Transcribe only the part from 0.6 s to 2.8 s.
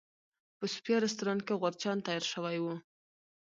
صوفیا رسټورانټ کې غورچاڼ تیار شوی و.